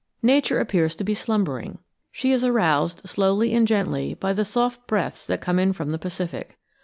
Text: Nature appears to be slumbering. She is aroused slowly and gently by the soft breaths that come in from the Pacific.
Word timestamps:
Nature 0.23 0.57
appears 0.59 0.95
to 0.95 1.03
be 1.03 1.13
slumbering. 1.13 1.77
She 2.11 2.31
is 2.31 2.43
aroused 2.43 3.07
slowly 3.07 3.53
and 3.53 3.67
gently 3.67 4.15
by 4.15 4.33
the 4.33 4.43
soft 4.43 4.87
breaths 4.87 5.27
that 5.27 5.41
come 5.41 5.59
in 5.59 5.73
from 5.73 5.91
the 5.91 5.99
Pacific. 5.99 6.57